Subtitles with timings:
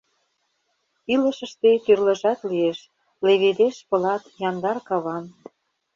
[1.13, 2.79] Илышыште тӱрлыжат лиеш:
[3.25, 5.23] Леведеш пылат яндар кавам.